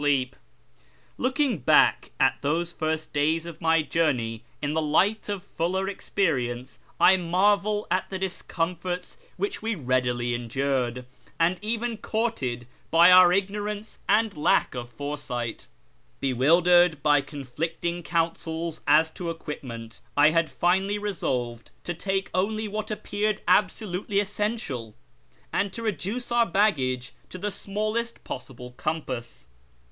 [0.01, 3.83] FROM ENGLAND TO THE PERSIAN FRONTIER 25 Looking back at those first days of my
[3.83, 10.33] journey in the light of fuller experience, I marvel at the discomforts which we readily
[10.33, 11.05] endured,
[11.39, 15.67] and even courted by our ignorance and lack of foresight.
[16.19, 22.89] Bewildered by conflicting counsels as to equipment, I had finally resolved to take only what
[22.89, 24.95] appeared absolutely essential,
[25.53, 29.45] and to reduce our baggage to the smallest possible compass.